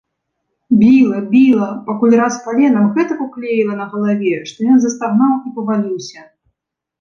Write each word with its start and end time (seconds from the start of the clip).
Біла, 0.79 1.19
біла, 1.33 1.67
пакуль 1.89 2.15
раз 2.21 2.39
паленам 2.45 2.87
гэтак 2.95 3.19
уклеіла 3.27 3.77
на 3.83 3.87
галаве, 3.93 4.33
што 4.49 4.57
ён 4.77 4.81
застагнаў 4.87 5.33
і 5.51 5.55
паваліўся. 5.61 6.19